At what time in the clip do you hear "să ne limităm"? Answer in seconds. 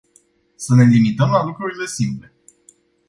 0.55-1.29